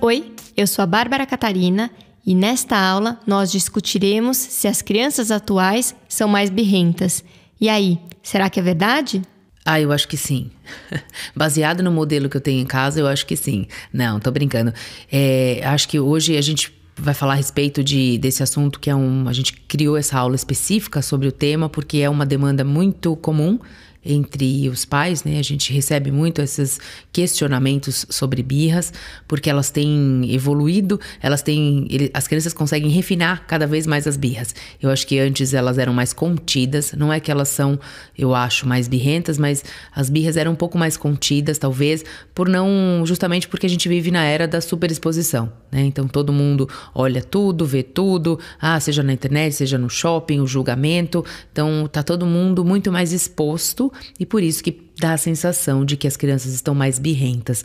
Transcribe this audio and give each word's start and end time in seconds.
Oi, 0.00 0.32
eu 0.56 0.64
sou 0.64 0.84
a 0.84 0.86
Bárbara 0.86 1.26
Catarina 1.26 1.90
e 2.24 2.32
nesta 2.32 2.78
aula 2.78 3.18
nós 3.26 3.50
discutiremos 3.50 4.36
se 4.36 4.68
as 4.68 4.80
crianças 4.80 5.32
atuais 5.32 5.92
são 6.08 6.28
mais 6.28 6.50
birrentas. 6.50 7.24
E 7.60 7.68
aí, 7.68 7.98
será 8.22 8.48
que 8.48 8.60
é 8.60 8.62
verdade? 8.62 9.22
Ah, 9.64 9.80
eu 9.80 9.90
acho 9.90 10.06
que 10.06 10.16
sim. 10.16 10.52
Baseado 11.34 11.82
no 11.82 11.90
modelo 11.90 12.28
que 12.28 12.36
eu 12.36 12.40
tenho 12.40 12.60
em 12.60 12.64
casa, 12.64 13.00
eu 13.00 13.08
acho 13.08 13.26
que 13.26 13.36
sim. 13.36 13.66
Não, 13.92 14.20
tô 14.20 14.30
brincando. 14.30 14.72
É, 15.10 15.62
acho 15.64 15.88
que 15.88 15.98
hoje 15.98 16.36
a 16.36 16.42
gente 16.42 16.72
vai 16.96 17.12
falar 17.12 17.32
a 17.32 17.36
respeito 17.36 17.82
de, 17.82 18.18
desse 18.18 18.40
assunto 18.40 18.78
que 18.78 18.88
é 18.88 18.94
um. 18.94 19.28
A 19.28 19.32
gente 19.32 19.52
criou 19.52 19.96
essa 19.96 20.16
aula 20.16 20.36
específica 20.36 21.02
sobre 21.02 21.26
o 21.26 21.32
tema 21.32 21.68
porque 21.68 21.98
é 21.98 22.08
uma 22.08 22.24
demanda 22.24 22.62
muito 22.62 23.16
comum 23.16 23.58
entre 24.04 24.68
os 24.68 24.84
pais, 24.84 25.24
né? 25.24 25.38
A 25.38 25.42
gente 25.42 25.72
recebe 25.72 26.10
muito 26.10 26.40
esses 26.40 26.80
questionamentos 27.12 28.06
sobre 28.08 28.42
birras, 28.42 28.92
porque 29.26 29.50
elas 29.50 29.70
têm 29.70 30.32
evoluído, 30.32 31.00
elas 31.20 31.42
têm, 31.42 31.86
ele, 31.90 32.10
as 32.14 32.26
crianças 32.28 32.52
conseguem 32.52 32.90
refinar 32.90 33.46
cada 33.46 33.66
vez 33.66 33.86
mais 33.86 34.06
as 34.06 34.16
birras. 34.16 34.54
Eu 34.80 34.90
acho 34.90 35.06
que 35.06 35.18
antes 35.18 35.52
elas 35.52 35.78
eram 35.78 35.92
mais 35.92 36.12
contidas, 36.12 36.92
não 36.92 37.12
é 37.12 37.18
que 37.18 37.30
elas 37.30 37.48
são, 37.48 37.78
eu 38.16 38.34
acho, 38.34 38.66
mais 38.68 38.86
birrentas, 38.86 39.36
mas 39.36 39.64
as 39.94 40.08
birras 40.08 40.36
eram 40.36 40.52
um 40.52 40.56
pouco 40.56 40.78
mais 40.78 40.96
contidas, 40.96 41.58
talvez, 41.58 42.04
por 42.34 42.48
não, 42.48 43.02
justamente 43.04 43.48
porque 43.48 43.66
a 43.66 43.70
gente 43.70 43.88
vive 43.88 44.10
na 44.10 44.24
era 44.24 44.46
da 44.46 44.60
superexposição, 44.60 45.52
né? 45.72 45.82
Então 45.82 46.06
todo 46.06 46.32
mundo 46.32 46.68
olha 46.94 47.22
tudo, 47.22 47.66
vê 47.66 47.82
tudo, 47.82 48.38
ah, 48.60 48.78
seja 48.78 49.02
na 49.02 49.12
internet, 49.12 49.54
seja 49.54 49.76
no 49.76 49.90
shopping, 49.90 50.40
o 50.40 50.46
julgamento, 50.46 51.24
então 51.52 51.88
tá 51.90 52.02
todo 52.02 52.24
mundo 52.24 52.64
muito 52.64 52.92
mais 52.92 53.12
exposto 53.12 53.87
e 54.18 54.26
por 54.26 54.42
isso 54.42 54.62
que 54.62 54.88
dá 54.98 55.12
a 55.12 55.18
sensação 55.18 55.84
de 55.84 55.96
que 55.96 56.06
as 56.06 56.16
crianças 56.16 56.52
estão 56.54 56.74
mais 56.74 56.98
birrentas. 56.98 57.62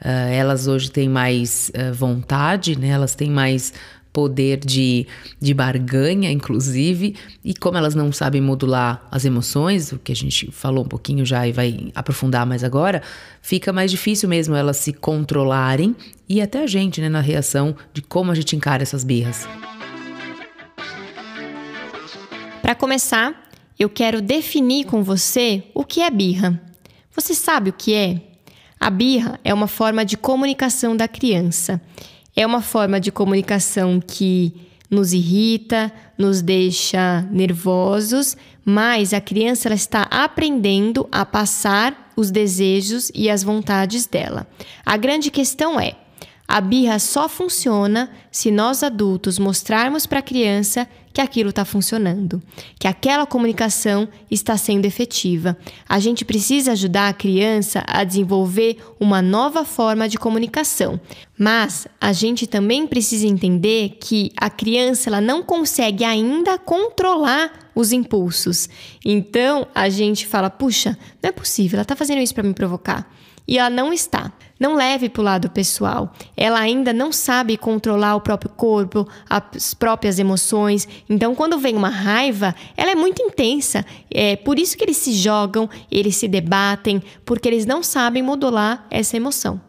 Uh, 0.00 0.30
elas 0.30 0.66
hoje 0.66 0.90
têm 0.90 1.08
mais 1.08 1.70
uh, 1.70 1.92
vontade, 1.94 2.78
né? 2.78 2.88
elas 2.88 3.14
têm 3.14 3.30
mais 3.30 3.72
poder 4.16 4.58
de, 4.64 5.06
de 5.38 5.52
barganha, 5.52 6.30
inclusive, 6.30 7.14
e 7.44 7.52
como 7.52 7.76
elas 7.76 7.94
não 7.94 8.10
sabem 8.10 8.40
modular 8.40 9.06
as 9.10 9.26
emoções, 9.26 9.92
o 9.92 9.98
que 9.98 10.10
a 10.10 10.16
gente 10.16 10.50
falou 10.50 10.86
um 10.86 10.88
pouquinho 10.88 11.22
já 11.22 11.46
e 11.46 11.52
vai 11.52 11.90
aprofundar 11.94 12.46
mais 12.46 12.64
agora, 12.64 13.02
fica 13.42 13.74
mais 13.74 13.90
difícil 13.90 14.26
mesmo 14.26 14.54
elas 14.54 14.78
se 14.78 14.94
controlarem 14.94 15.94
e 16.26 16.40
até 16.40 16.62
a 16.62 16.66
gente, 16.66 16.98
né, 16.98 17.10
na 17.10 17.20
reação 17.20 17.76
de 17.92 18.00
como 18.00 18.32
a 18.32 18.34
gente 18.34 18.56
encara 18.56 18.82
essas 18.82 19.04
birras. 19.04 19.46
Para 22.62 22.74
começar, 22.74 23.45
eu 23.78 23.88
quero 23.88 24.22
definir 24.22 24.84
com 24.84 25.02
você 25.02 25.64
o 25.74 25.84
que 25.84 26.00
é 26.00 26.10
birra. 26.10 26.60
Você 27.14 27.34
sabe 27.34 27.70
o 27.70 27.72
que 27.72 27.94
é? 27.94 28.20
A 28.78 28.90
birra 28.90 29.40
é 29.42 29.52
uma 29.52 29.66
forma 29.66 30.04
de 30.04 30.16
comunicação 30.16 30.96
da 30.96 31.08
criança. 31.08 31.80
É 32.34 32.46
uma 32.46 32.60
forma 32.60 33.00
de 33.00 33.10
comunicação 33.10 34.00
que 34.00 34.54
nos 34.90 35.12
irrita, 35.12 35.92
nos 36.16 36.42
deixa 36.42 37.22
nervosos, 37.30 38.36
mas 38.64 39.12
a 39.12 39.20
criança 39.20 39.68
ela 39.68 39.74
está 39.74 40.02
aprendendo 40.02 41.08
a 41.10 41.24
passar 41.24 42.12
os 42.16 42.30
desejos 42.30 43.10
e 43.14 43.28
as 43.28 43.42
vontades 43.42 44.06
dela. 44.06 44.46
A 44.84 44.96
grande 44.96 45.30
questão 45.30 45.78
é: 45.78 45.96
a 46.48 46.60
birra 46.60 46.98
só 46.98 47.28
funciona 47.28 48.10
se 48.30 48.50
nós 48.50 48.82
adultos 48.82 49.38
mostrarmos 49.38 50.06
para 50.06 50.20
a 50.20 50.22
criança 50.22 50.88
que 51.12 51.20
aquilo 51.20 51.48
está 51.48 51.64
funcionando, 51.64 52.42
que 52.78 52.86
aquela 52.86 53.26
comunicação 53.26 54.06
está 54.30 54.56
sendo 54.56 54.84
efetiva. 54.84 55.56
A 55.88 55.98
gente 55.98 56.26
precisa 56.26 56.72
ajudar 56.72 57.08
a 57.08 57.14
criança 57.14 57.82
a 57.86 58.04
desenvolver 58.04 58.76
uma 59.00 59.22
nova 59.22 59.64
forma 59.64 60.08
de 60.08 60.18
comunicação, 60.18 61.00
mas 61.38 61.88
a 61.98 62.12
gente 62.12 62.46
também 62.46 62.86
precisa 62.86 63.26
entender 63.26 63.96
que 63.98 64.30
a 64.36 64.50
criança 64.50 65.08
ela 65.08 65.20
não 65.20 65.42
consegue 65.42 66.04
ainda 66.04 66.58
controlar 66.58 67.70
os 67.74 67.92
impulsos. 67.92 68.68
Então 69.04 69.66
a 69.74 69.88
gente 69.88 70.26
fala: 70.26 70.50
puxa, 70.50 70.98
não 71.22 71.30
é 71.30 71.32
possível, 71.32 71.76
ela 71.76 71.82
está 71.82 71.96
fazendo 71.96 72.20
isso 72.20 72.34
para 72.34 72.44
me 72.44 72.52
provocar. 72.54 73.10
E 73.46 73.58
ela 73.58 73.70
não 73.70 73.92
está. 73.92 74.32
Não 74.58 74.74
leve 74.74 75.08
para 75.08 75.20
o 75.20 75.24
lado 75.24 75.50
pessoal. 75.50 76.12
Ela 76.36 76.60
ainda 76.60 76.92
não 76.92 77.12
sabe 77.12 77.56
controlar 77.56 78.16
o 78.16 78.20
próprio 78.20 78.50
corpo, 78.50 79.06
as 79.28 79.74
próprias 79.74 80.18
emoções. 80.18 80.88
Então, 81.08 81.34
quando 81.34 81.58
vem 81.58 81.76
uma 81.76 81.90
raiva, 81.90 82.54
ela 82.76 82.90
é 82.90 82.94
muito 82.94 83.22
intensa. 83.22 83.84
É 84.10 84.34
por 84.36 84.58
isso 84.58 84.76
que 84.76 84.84
eles 84.84 84.96
se 84.96 85.12
jogam, 85.12 85.68
eles 85.90 86.16
se 86.16 86.26
debatem, 86.26 87.02
porque 87.24 87.46
eles 87.46 87.66
não 87.66 87.82
sabem 87.82 88.22
modular 88.22 88.86
essa 88.90 89.16
emoção. 89.16 89.60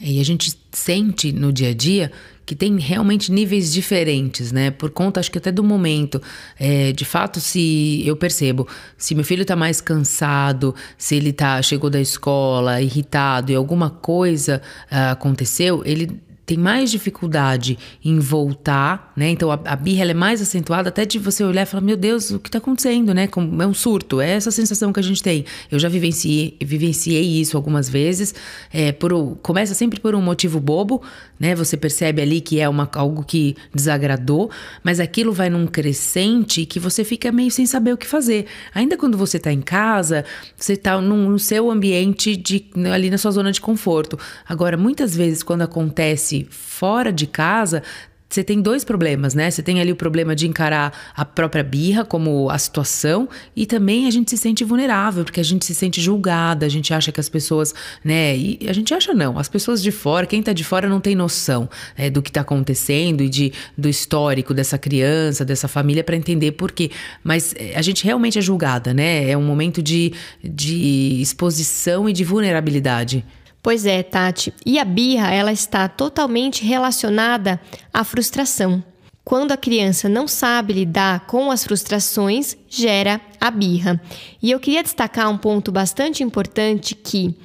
E 0.00 0.20
a 0.20 0.24
gente 0.24 0.56
sente 0.72 1.32
no 1.32 1.52
dia 1.52 1.70
a 1.70 1.74
dia 1.74 2.12
que 2.48 2.56
tem 2.56 2.78
realmente 2.78 3.30
níveis 3.30 3.70
diferentes, 3.70 4.50
né? 4.52 4.70
Por 4.70 4.88
conta, 4.88 5.20
acho 5.20 5.30
que 5.30 5.36
até 5.36 5.52
do 5.52 5.62
momento. 5.62 6.18
É, 6.58 6.92
de 6.92 7.04
fato, 7.04 7.40
se 7.40 8.02
eu 8.06 8.16
percebo, 8.16 8.66
se 8.96 9.14
meu 9.14 9.22
filho 9.22 9.44
tá 9.44 9.54
mais 9.54 9.82
cansado, 9.82 10.74
se 10.96 11.14
ele 11.14 11.30
tá, 11.30 11.60
chegou 11.60 11.90
da 11.90 12.00
escola 12.00 12.80
irritado 12.80 13.52
e 13.52 13.54
alguma 13.54 13.90
coisa 13.90 14.62
uh, 14.90 15.12
aconteceu, 15.12 15.82
ele 15.84 16.18
tem 16.48 16.56
mais 16.56 16.90
dificuldade 16.90 17.78
em 18.02 18.18
voltar, 18.18 19.12
né? 19.14 19.28
Então 19.28 19.52
a, 19.52 19.60
a 19.66 19.76
birra 19.76 20.06
é 20.06 20.14
mais 20.14 20.40
acentuada 20.40 20.88
até 20.88 21.04
de 21.04 21.18
você 21.18 21.44
olhar 21.44 21.64
e 21.64 21.66
falar, 21.66 21.82
meu 21.82 21.96
Deus, 21.96 22.30
o 22.30 22.38
que 22.38 22.48
está 22.48 22.56
acontecendo, 22.56 23.12
né? 23.12 23.26
Como, 23.26 23.62
é 23.62 23.66
um 23.66 23.74
surto, 23.74 24.18
é 24.18 24.30
essa 24.30 24.50
sensação 24.50 24.90
que 24.90 24.98
a 24.98 25.02
gente 25.02 25.22
tem. 25.22 25.44
Eu 25.70 25.78
já 25.78 25.90
vivenciei, 25.90 26.56
vivenciei 26.58 27.38
isso 27.38 27.54
algumas 27.54 27.86
vezes. 27.90 28.34
É, 28.72 28.92
por, 28.92 29.36
começa 29.42 29.74
sempre 29.74 30.00
por 30.00 30.14
um 30.14 30.22
motivo 30.22 30.58
bobo, 30.58 31.02
né? 31.38 31.54
Você 31.54 31.76
percebe 31.76 32.22
ali 32.22 32.40
que 32.40 32.58
é 32.58 32.66
uma, 32.66 32.88
algo 32.94 33.22
que 33.22 33.54
desagradou, 33.74 34.50
mas 34.82 35.00
aquilo 35.00 35.34
vai 35.34 35.50
num 35.50 35.66
crescente 35.66 36.64
que 36.64 36.80
você 36.80 37.04
fica 37.04 37.30
meio 37.30 37.50
sem 37.50 37.66
saber 37.66 37.92
o 37.92 37.98
que 37.98 38.06
fazer. 38.06 38.46
Ainda 38.74 38.96
quando 38.96 39.18
você 39.18 39.36
está 39.36 39.52
em 39.52 39.60
casa, 39.60 40.24
você 40.56 40.72
está 40.72 40.98
no 40.98 41.38
seu 41.38 41.70
ambiente 41.70 42.34
de, 42.34 42.64
ali 42.90 43.10
na 43.10 43.18
sua 43.18 43.32
zona 43.32 43.52
de 43.52 43.60
conforto. 43.60 44.18
Agora, 44.48 44.78
muitas 44.78 45.14
vezes 45.14 45.42
quando 45.42 45.60
acontece 45.60 46.37
fora 46.50 47.12
de 47.12 47.26
casa, 47.26 47.82
você 48.28 48.44
tem 48.44 48.60
dois 48.60 48.84
problemas, 48.84 49.34
né? 49.34 49.50
Você 49.50 49.62
tem 49.62 49.80
ali 49.80 49.90
o 49.90 49.96
problema 49.96 50.36
de 50.36 50.46
encarar 50.46 50.92
a 51.16 51.24
própria 51.24 51.64
birra 51.64 52.04
como 52.04 52.50
a 52.50 52.58
situação 52.58 53.26
e 53.56 53.64
também 53.64 54.06
a 54.06 54.10
gente 54.10 54.30
se 54.30 54.36
sente 54.36 54.64
vulnerável, 54.64 55.24
porque 55.24 55.40
a 55.40 55.44
gente 55.44 55.64
se 55.64 55.74
sente 55.74 55.98
julgada, 56.00 56.66
a 56.66 56.68
gente 56.68 56.92
acha 56.92 57.10
que 57.10 57.18
as 57.18 57.28
pessoas, 57.28 57.74
né? 58.04 58.36
E 58.36 58.66
a 58.68 58.72
gente 58.74 58.92
acha 58.92 59.14
não, 59.14 59.38
as 59.38 59.48
pessoas 59.48 59.82
de 59.82 59.90
fora, 59.90 60.26
quem 60.26 60.42
tá 60.42 60.52
de 60.52 60.62
fora 60.62 60.88
não 60.88 61.00
tem 61.00 61.14
noção 61.14 61.70
é, 61.96 62.10
do 62.10 62.20
que 62.20 62.30
tá 62.30 62.42
acontecendo 62.42 63.22
e 63.22 63.30
de, 63.30 63.52
do 63.76 63.88
histórico 63.88 64.52
dessa 64.52 64.76
criança, 64.76 65.42
dessa 65.42 65.66
família 65.66 66.04
para 66.04 66.14
entender 66.14 66.52
por 66.52 66.70
quê. 66.70 66.90
Mas 67.24 67.54
é, 67.56 67.76
a 67.76 67.82
gente 67.82 68.04
realmente 68.04 68.38
é 68.38 68.42
julgada, 68.42 68.92
né? 68.92 69.30
É 69.30 69.38
um 69.38 69.42
momento 69.42 69.82
de, 69.82 70.12
de 70.44 71.18
exposição 71.22 72.06
e 72.06 72.12
de 72.12 72.24
vulnerabilidade. 72.24 73.24
Pois 73.62 73.86
é, 73.86 74.02
Tati. 74.02 74.52
E 74.64 74.78
a 74.78 74.84
birra, 74.84 75.32
ela 75.32 75.52
está 75.52 75.88
totalmente 75.88 76.64
relacionada 76.64 77.60
à 77.92 78.04
frustração. 78.04 78.82
Quando 79.24 79.52
a 79.52 79.58
criança 79.58 80.08
não 80.08 80.26
sabe 80.26 80.72
lidar 80.72 81.26
com 81.26 81.50
as 81.50 81.62
frustrações, 81.62 82.56
gera 82.68 83.20
a 83.40 83.50
birra. 83.50 84.00
E 84.42 84.50
eu 84.50 84.58
queria 84.58 84.82
destacar 84.82 85.28
um 85.28 85.36
ponto 85.36 85.70
bastante 85.70 86.22
importante 86.22 86.94
que 86.94 87.36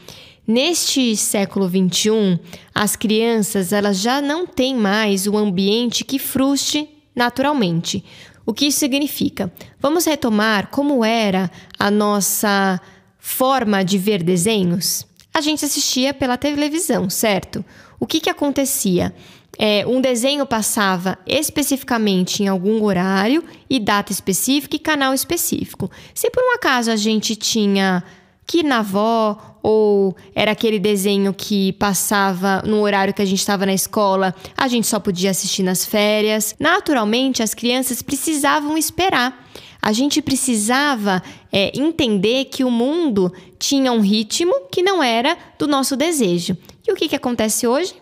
Neste 0.45 1.15
século 1.15 1.69
XXI, 1.69 2.37
as 2.75 2.97
crianças 2.97 3.71
elas 3.71 4.01
já 4.01 4.21
não 4.21 4.45
têm 4.45 4.75
mais 4.75 5.25
o 5.25 5.37
ambiente 5.37 6.03
que 6.03 6.19
frustre 6.19 6.89
naturalmente. 7.15 8.03
O 8.45 8.53
que 8.53 8.65
isso 8.65 8.79
significa? 8.79 9.53
Vamos 9.79 10.03
retomar 10.03 10.67
como 10.67 11.05
era 11.05 11.49
a 11.79 11.89
nossa 11.89 12.79
forma 13.17 13.85
de 13.85 13.97
ver 13.97 14.21
desenhos? 14.21 15.05
A 15.33 15.41
gente 15.41 15.65
assistia 15.65 16.13
pela 16.13 16.37
televisão, 16.37 17.09
certo? 17.09 17.65
O 17.99 18.05
que, 18.05 18.19
que 18.19 18.29
acontecia? 18.29 19.13
É, 19.57 19.85
um 19.87 20.01
desenho 20.01 20.45
passava 20.45 21.17
especificamente 21.27 22.43
em 22.43 22.47
algum 22.47 22.83
horário 22.83 23.43
e 23.69 23.79
data 23.79 24.11
específica 24.11 24.75
e 24.75 24.79
canal 24.79 25.13
específico. 25.13 25.89
Se 26.13 26.29
por 26.29 26.43
um 26.43 26.55
acaso 26.55 26.91
a 26.91 26.95
gente 26.95 27.35
tinha 27.35 28.03
que 28.45 28.59
ir 28.59 28.63
na 28.63 28.79
avó 28.79 29.59
ou 29.61 30.15
era 30.35 30.51
aquele 30.51 30.79
desenho 30.79 31.33
que 31.33 31.71
passava 31.73 32.61
no 32.65 32.81
horário 32.81 33.13
que 33.13 33.21
a 33.21 33.25
gente 33.25 33.39
estava 33.39 33.65
na 33.65 33.73
escola, 33.73 34.35
a 34.57 34.67
gente 34.67 34.87
só 34.87 34.99
podia 34.99 35.31
assistir 35.31 35.63
nas 35.63 35.85
férias. 35.85 36.55
Naturalmente, 36.59 37.41
as 37.41 37.53
crianças 37.53 38.01
precisavam 38.01 38.77
esperar 38.77 39.42
a 39.83 39.91
gente 39.91 40.21
precisava 40.21 41.21
é, 41.51 41.77
entender 41.77 42.45
que 42.45 42.63
o 42.63 42.71
mundo 42.71 43.33
tinha 43.59 43.91
um 43.91 43.99
ritmo 43.99 44.69
que 44.71 44.81
não 44.81 45.03
era 45.03 45.37
do 45.59 45.67
nosso 45.67 45.97
desejo. 45.97 46.55
E 46.87 46.91
o 46.93 46.95
que, 46.95 47.09
que 47.09 47.17
acontece 47.17 47.67
hoje? 47.67 47.93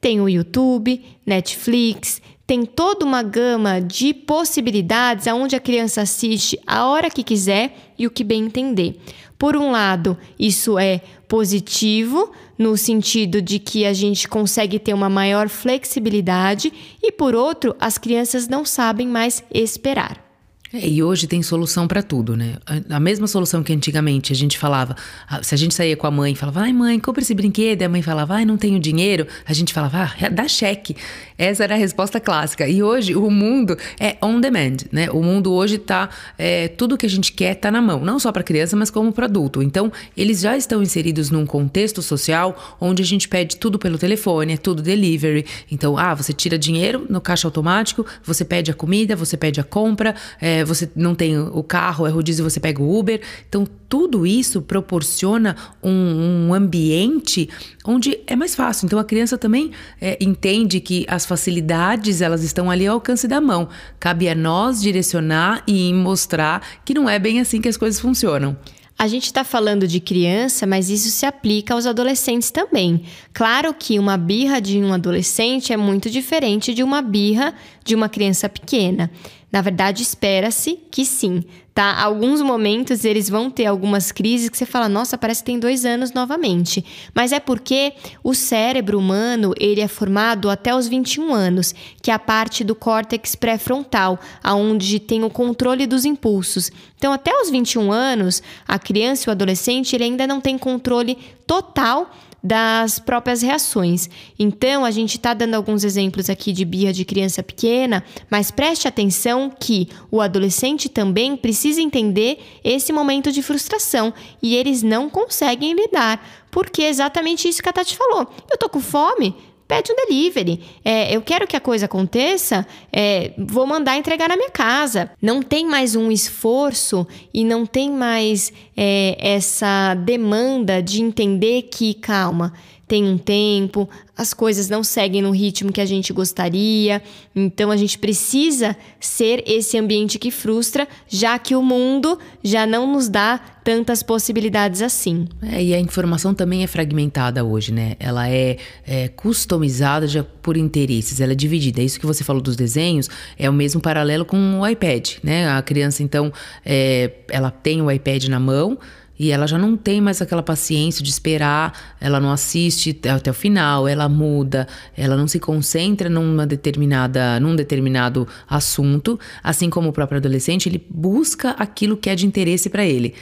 Tem 0.00 0.20
o 0.20 0.28
YouTube, 0.28 1.00
Netflix, 1.24 2.20
tem 2.48 2.64
toda 2.64 3.04
uma 3.04 3.22
gama 3.22 3.80
de 3.80 4.12
possibilidades 4.12 5.28
aonde 5.28 5.54
a 5.54 5.60
criança 5.60 6.02
assiste 6.02 6.58
a 6.66 6.86
hora 6.86 7.08
que 7.08 7.22
quiser 7.22 7.76
e 7.96 8.08
o 8.08 8.10
que 8.10 8.24
bem 8.24 8.46
entender. 8.46 9.00
Por 9.38 9.56
um 9.56 9.70
lado, 9.70 10.18
isso 10.36 10.76
é 10.80 11.00
positivo, 11.28 12.32
no 12.58 12.76
sentido 12.76 13.40
de 13.40 13.60
que 13.60 13.86
a 13.86 13.92
gente 13.92 14.26
consegue 14.26 14.80
ter 14.80 14.94
uma 14.94 15.08
maior 15.08 15.48
flexibilidade, 15.48 16.72
e 17.00 17.12
por 17.12 17.36
outro, 17.36 17.76
as 17.78 17.98
crianças 17.98 18.48
não 18.48 18.64
sabem 18.64 19.06
mais 19.06 19.44
esperar. 19.54 20.29
É, 20.72 20.88
e 20.88 21.02
hoje 21.02 21.26
tem 21.26 21.42
solução 21.42 21.88
para 21.88 22.00
tudo, 22.00 22.36
né? 22.36 22.54
A 22.88 23.00
mesma 23.00 23.26
solução 23.26 23.60
que 23.60 23.72
antigamente 23.72 24.32
a 24.32 24.36
gente 24.36 24.56
falava, 24.56 24.94
se 25.42 25.52
a 25.52 25.58
gente 25.58 25.74
saía 25.74 25.96
com 25.96 26.06
a 26.06 26.12
mãe 26.12 26.32
e 26.32 26.36
falava, 26.36 26.60
ai 26.60 26.72
mãe, 26.72 27.00
compra 27.00 27.22
esse 27.22 27.34
brinquedo, 27.34 27.82
e 27.82 27.84
a 27.84 27.88
mãe 27.88 28.02
falava, 28.02 28.34
ai, 28.34 28.44
não 28.44 28.56
tenho 28.56 28.78
dinheiro, 28.78 29.26
a 29.44 29.52
gente 29.52 29.72
falava, 29.72 30.12
ah, 30.20 30.28
dá 30.28 30.46
cheque. 30.46 30.96
Essa 31.36 31.64
era 31.64 31.74
a 31.74 31.78
resposta 31.78 32.20
clássica. 32.20 32.68
E 32.68 32.84
hoje 32.84 33.16
o 33.16 33.28
mundo 33.30 33.76
é 33.98 34.16
on 34.22 34.40
demand, 34.40 34.76
né? 34.92 35.10
O 35.10 35.22
mundo 35.22 35.52
hoje 35.52 35.76
tá, 35.76 36.08
é, 36.38 36.68
tudo 36.68 36.96
que 36.96 37.06
a 37.06 37.10
gente 37.10 37.32
quer 37.32 37.56
tá 37.56 37.70
na 37.70 37.82
mão, 37.82 38.04
não 38.04 38.20
só 38.20 38.30
para 38.30 38.44
criança, 38.44 38.76
mas 38.76 38.90
como 38.90 39.12
para 39.12 39.26
adulto. 39.26 39.62
Então, 39.62 39.90
eles 40.16 40.40
já 40.40 40.56
estão 40.56 40.80
inseridos 40.82 41.30
num 41.30 41.44
contexto 41.44 42.00
social 42.00 42.76
onde 42.80 43.02
a 43.02 43.06
gente 43.06 43.28
pede 43.28 43.56
tudo 43.56 43.76
pelo 43.76 43.98
telefone, 43.98 44.52
é 44.52 44.56
tudo 44.56 44.82
delivery. 44.82 45.44
Então, 45.68 45.98
ah, 45.98 46.14
você 46.14 46.32
tira 46.32 46.56
dinheiro 46.56 47.06
no 47.10 47.20
caixa 47.20 47.48
automático, 47.48 48.06
você 48.22 48.44
pede 48.44 48.70
a 48.70 48.74
comida, 48.74 49.16
você 49.16 49.36
pede 49.36 49.58
a 49.58 49.64
compra, 49.64 50.14
é, 50.40 50.59
é, 50.60 50.64
você 50.64 50.90
não 50.94 51.14
tem 51.14 51.38
o 51.38 51.62
carro, 51.62 52.06
é 52.06 52.10
rodízio, 52.10 52.48
você 52.48 52.60
pega 52.60 52.82
o 52.82 52.98
Uber. 52.98 53.20
Então, 53.48 53.66
tudo 53.88 54.26
isso 54.26 54.62
proporciona 54.62 55.56
um, 55.82 56.48
um 56.48 56.54
ambiente 56.54 57.48
onde 57.84 58.20
é 58.26 58.36
mais 58.36 58.54
fácil. 58.54 58.86
Então, 58.86 58.98
a 58.98 59.04
criança 59.04 59.36
também 59.36 59.72
é, 60.00 60.16
entende 60.20 60.80
que 60.80 61.04
as 61.08 61.26
facilidades 61.26 62.20
elas 62.20 62.44
estão 62.44 62.70
ali 62.70 62.86
ao 62.86 62.94
alcance 62.94 63.26
da 63.26 63.40
mão. 63.40 63.68
Cabe 63.98 64.28
a 64.28 64.34
nós 64.34 64.80
direcionar 64.80 65.62
e 65.66 65.92
mostrar 65.92 66.62
que 66.84 66.94
não 66.94 67.08
é 67.08 67.18
bem 67.18 67.40
assim 67.40 67.60
que 67.60 67.68
as 67.68 67.76
coisas 67.76 68.00
funcionam. 68.00 68.56
A 69.00 69.08
gente 69.08 69.24
está 69.24 69.42
falando 69.42 69.88
de 69.88 69.98
criança, 69.98 70.66
mas 70.66 70.90
isso 70.90 71.08
se 71.08 71.24
aplica 71.24 71.72
aos 71.72 71.86
adolescentes 71.86 72.50
também. 72.50 73.04
Claro 73.32 73.72
que 73.72 73.98
uma 73.98 74.18
birra 74.18 74.60
de 74.60 74.76
um 74.78 74.92
adolescente 74.92 75.72
é 75.72 75.76
muito 75.78 76.10
diferente 76.10 76.74
de 76.74 76.82
uma 76.82 77.00
birra 77.00 77.54
de 77.82 77.94
uma 77.94 78.10
criança 78.10 78.46
pequena. 78.46 79.10
Na 79.52 79.60
verdade, 79.60 80.02
espera-se 80.02 80.78
que 80.90 81.04
sim, 81.04 81.42
tá? 81.74 82.00
Alguns 82.00 82.40
momentos 82.40 83.04
eles 83.04 83.28
vão 83.28 83.50
ter 83.50 83.66
algumas 83.66 84.12
crises 84.12 84.48
que 84.48 84.56
você 84.56 84.64
fala, 84.64 84.88
nossa, 84.88 85.18
parece 85.18 85.42
que 85.42 85.46
tem 85.46 85.58
dois 85.58 85.84
anos 85.84 86.12
novamente. 86.12 86.84
Mas 87.12 87.32
é 87.32 87.40
porque 87.40 87.94
o 88.22 88.32
cérebro 88.32 88.98
humano 88.98 89.52
ele 89.58 89.80
é 89.80 89.88
formado 89.88 90.48
até 90.48 90.74
os 90.74 90.86
21 90.86 91.34
anos, 91.34 91.74
que 92.00 92.12
é 92.12 92.14
a 92.14 92.18
parte 92.18 92.62
do 92.62 92.76
córtex 92.76 93.34
pré-frontal, 93.34 94.20
aonde 94.42 95.00
tem 95.00 95.24
o 95.24 95.30
controle 95.30 95.84
dos 95.84 96.04
impulsos. 96.04 96.70
Então, 96.96 97.12
até 97.12 97.34
os 97.34 97.50
21 97.50 97.90
anos, 97.90 98.42
a 98.68 98.78
criança 98.78 99.28
e 99.28 99.28
o 99.30 99.32
adolescente 99.32 99.96
ele 99.96 100.04
ainda 100.04 100.26
não 100.28 100.40
tem 100.40 100.56
controle 100.56 101.18
total 101.44 102.10
das 102.42 102.98
próprias 102.98 103.42
reações. 103.42 104.08
Então, 104.38 104.84
a 104.84 104.90
gente 104.90 105.16
está 105.16 105.34
dando 105.34 105.54
alguns 105.54 105.84
exemplos 105.84 106.30
aqui 106.30 106.52
de 106.52 106.64
birra 106.64 106.92
de 106.92 107.04
criança 107.04 107.42
pequena, 107.42 108.02
mas 108.30 108.50
preste 108.50 108.88
atenção 108.88 109.50
que 109.50 109.88
o 110.10 110.20
adolescente 110.20 110.88
também 110.88 111.36
precisa 111.36 111.80
entender 111.80 112.38
esse 112.64 112.92
momento 112.92 113.30
de 113.30 113.42
frustração 113.42 114.12
e 114.42 114.56
eles 114.56 114.82
não 114.82 115.10
conseguem 115.10 115.74
lidar, 115.74 116.24
porque 116.50 116.82
é 116.82 116.88
exatamente 116.88 117.48
isso 117.48 117.62
que 117.62 117.68
a 117.68 117.72
Tati 117.72 117.96
falou. 117.96 118.32
Eu 118.50 118.58
tô 118.58 118.68
com 118.68 118.80
fome, 118.80 119.34
pede 119.70 119.92
um 119.92 119.94
delivery. 119.94 120.60
É, 120.84 121.14
eu 121.14 121.22
quero 121.22 121.46
que 121.46 121.54
a 121.54 121.60
coisa 121.60 121.84
aconteça, 121.84 122.66
é, 122.92 123.30
vou 123.38 123.64
mandar 123.68 123.96
entregar 123.96 124.28
na 124.28 124.36
minha 124.36 124.50
casa. 124.50 125.12
Não 125.22 125.40
tem 125.40 125.64
mais 125.64 125.94
um 125.94 126.10
esforço 126.10 127.06
e 127.32 127.44
não 127.44 127.64
tem 127.64 127.88
mais 127.88 128.52
é, 128.76 129.16
essa 129.20 129.94
demanda 129.94 130.82
de 130.82 131.00
entender 131.00 131.68
que, 131.70 131.94
calma, 131.94 132.52
tem 132.90 133.04
um 133.04 133.16
tempo, 133.16 133.88
as 134.16 134.34
coisas 134.34 134.68
não 134.68 134.82
seguem 134.82 135.22
no 135.22 135.30
ritmo 135.30 135.70
que 135.70 135.80
a 135.80 135.86
gente 135.86 136.12
gostaria. 136.12 137.00
Então 137.36 137.70
a 137.70 137.76
gente 137.76 137.96
precisa 137.96 138.76
ser 138.98 139.44
esse 139.46 139.78
ambiente 139.78 140.18
que 140.18 140.32
frustra, 140.32 140.88
já 141.06 141.38
que 141.38 141.54
o 141.54 141.62
mundo 141.62 142.18
já 142.42 142.66
não 142.66 142.92
nos 142.92 143.08
dá 143.08 143.38
tantas 143.62 144.02
possibilidades 144.02 144.82
assim. 144.82 145.28
É, 145.40 145.62
e 145.62 145.72
a 145.72 145.78
informação 145.78 146.34
também 146.34 146.64
é 146.64 146.66
fragmentada 146.66 147.44
hoje, 147.44 147.72
né? 147.72 147.94
Ela 148.00 148.28
é, 148.28 148.56
é 148.84 149.06
customizada 149.06 150.08
já 150.08 150.24
por 150.24 150.56
interesses, 150.56 151.20
ela 151.20 151.30
é 151.30 151.36
dividida. 151.36 151.80
É 151.80 151.84
isso 151.84 152.00
que 152.00 152.06
você 152.06 152.24
falou 152.24 152.42
dos 152.42 152.56
desenhos, 152.56 153.08
é 153.38 153.48
o 153.48 153.52
mesmo 153.52 153.80
paralelo 153.80 154.24
com 154.24 154.58
o 154.58 154.66
iPad, 154.66 155.10
né? 155.22 155.48
A 155.48 155.62
criança, 155.62 156.02
então, 156.02 156.32
é, 156.66 157.12
ela 157.28 157.52
tem 157.52 157.80
o 157.80 157.88
iPad 157.88 158.24
na 158.24 158.40
mão 158.40 158.76
e 159.20 159.30
ela 159.30 159.46
já 159.46 159.58
não 159.58 159.76
tem 159.76 160.00
mais 160.00 160.22
aquela 160.22 160.42
paciência 160.42 161.04
de 161.04 161.10
esperar, 161.10 161.78
ela 162.00 162.18
não 162.18 162.32
assiste 162.32 162.98
até 163.06 163.30
o 163.30 163.34
final, 163.34 163.86
ela 163.86 164.08
muda, 164.08 164.66
ela 164.96 165.14
não 165.14 165.28
se 165.28 165.38
concentra 165.38 166.08
numa 166.08 166.46
determinada, 166.46 167.38
num 167.38 167.54
determinado 167.54 168.26
assunto, 168.48 169.20
assim 169.44 169.68
como 169.68 169.90
o 169.90 169.92
próprio 169.92 170.16
adolescente, 170.16 170.70
ele 170.70 170.86
busca 170.88 171.50
aquilo 171.50 171.98
que 171.98 172.08
é 172.08 172.14
de 172.14 172.24
interesse 172.24 172.70
para 172.70 172.82
ele. 172.82 173.14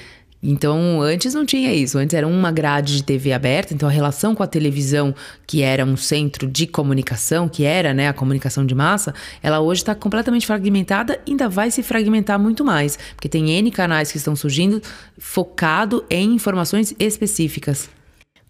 Então, 0.42 1.00
antes 1.02 1.34
não 1.34 1.44
tinha 1.44 1.72
isso. 1.74 1.98
Antes 1.98 2.14
era 2.14 2.26
uma 2.26 2.52
grade 2.52 2.96
de 2.96 3.02
TV 3.02 3.32
aberta, 3.32 3.74
então 3.74 3.88
a 3.88 3.92
relação 3.92 4.34
com 4.34 4.42
a 4.42 4.46
televisão, 4.46 5.14
que 5.46 5.62
era 5.62 5.84
um 5.84 5.96
centro 5.96 6.46
de 6.46 6.66
comunicação, 6.66 7.48
que 7.48 7.64
era 7.64 7.92
né, 7.92 8.08
a 8.08 8.12
comunicação 8.12 8.64
de 8.64 8.74
massa, 8.74 9.12
ela 9.42 9.60
hoje 9.60 9.82
está 9.82 9.94
completamente 9.94 10.46
fragmentada 10.46 11.20
e 11.26 11.32
ainda 11.32 11.48
vai 11.48 11.70
se 11.70 11.82
fragmentar 11.82 12.38
muito 12.38 12.64
mais, 12.64 12.96
porque 13.14 13.28
tem 13.28 13.50
N 13.50 13.70
canais 13.70 14.12
que 14.12 14.18
estão 14.18 14.36
surgindo 14.36 14.80
focado 15.18 16.04
em 16.08 16.34
informações 16.34 16.94
específicas. 16.98 17.90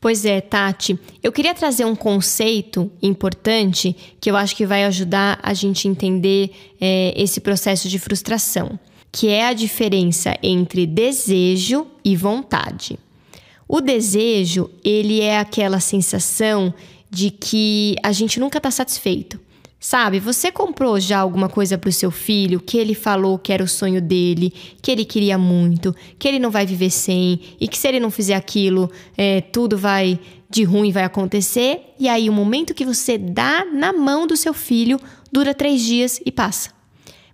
Pois 0.01 0.25
é, 0.25 0.41
Tati. 0.41 0.99
Eu 1.23 1.33
queria 1.33 1.55
trazer 1.55 1.85
um 1.85 1.97
conceito 1.97 2.91
importante 3.03 3.97
que 4.21 4.31
eu 4.31 4.37
acho 4.37 4.55
que 4.55 4.65
vai 4.65 4.85
ajudar 4.85 5.41
a 5.43 5.53
gente 5.53 5.89
entender 5.89 6.51
é, 6.81 7.13
esse 7.17 7.41
processo 7.41 7.89
de 7.89 7.99
frustração 7.99 8.79
que 9.11 9.29
é 9.29 9.47
a 9.47 9.53
diferença 9.53 10.37
entre 10.43 10.87
desejo 10.87 11.87
e 12.05 12.17
vontade. 12.17 12.99
O 13.67 13.81
desejo, 13.81 14.71
ele 14.85 15.21
é 15.21 15.39
aquela 15.39 15.81
sensação 15.81 16.73
de 17.11 17.31
que 17.31 17.97
a 18.03 18.13
gente 18.13 18.41
nunca 18.41 18.59
está 18.59 18.71
satisfeito. 18.71 19.39
Sabe, 19.81 20.19
você 20.19 20.51
comprou 20.51 20.99
já 20.99 21.19
alguma 21.21 21.49
coisa 21.49 21.79
para 21.79 21.89
o 21.89 21.93
seu 21.93 22.11
filho 22.11 22.59
que 22.59 22.77
ele 22.77 22.95
falou 22.95 23.39
que 23.39 23.53
era 23.53 23.63
o 23.63 23.69
sonho 23.69 24.03
dele, 24.03 24.53
que 24.83 24.91
ele 24.91 25.05
queria 25.05 25.39
muito, 25.39 25.95
que 26.19 26.27
ele 26.27 26.41
não 26.41 26.51
vai 26.51 26.67
viver 26.67 26.91
sem 26.91 27.41
e 27.61 27.69
que 27.69 27.79
se 27.79 27.87
ele 27.87 28.01
não 28.01 28.11
fizer 28.11 28.35
aquilo, 28.35 28.91
é, 29.17 29.41
tudo 29.41 29.79
vai 29.79 30.19
de 30.51 30.65
ruim 30.65 30.91
vai 30.91 31.05
acontecer. 31.05 31.95
E 31.99 32.09
aí, 32.09 32.29
o 32.29 32.33
momento 32.33 32.75
que 32.75 32.85
você 32.85 33.17
dá 33.17 33.65
na 33.67 33.93
mão 33.93 34.27
do 34.27 34.37
seu 34.37 34.55
filho 34.55 34.99
dura 35.31 35.55
três 35.55 35.83
dias 35.83 36.21
e 36.25 36.33
passa 36.33 36.78